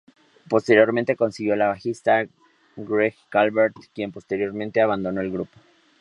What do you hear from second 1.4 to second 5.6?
al bajista Greg Calvert, quien posteriormente abandonó el grupo.